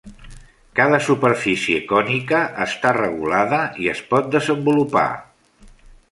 [0.77, 5.05] Cada superfície cònica està regulada i es pot desenvolupar.